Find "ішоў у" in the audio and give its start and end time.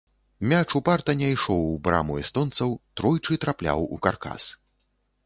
1.33-1.75